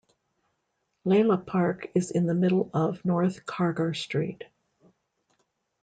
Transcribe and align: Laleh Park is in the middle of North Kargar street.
Laleh 1.05 1.45
Park 1.45 1.91
is 1.93 2.09
in 2.09 2.25
the 2.25 2.33
middle 2.33 2.71
of 2.73 3.05
North 3.05 3.45
Kargar 3.45 3.95
street. 3.95 4.45